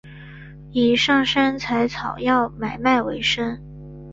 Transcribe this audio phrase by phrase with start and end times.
[0.71, 3.61] 以上山采草药买卖为生。